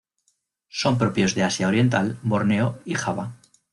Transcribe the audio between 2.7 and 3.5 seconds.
y Java.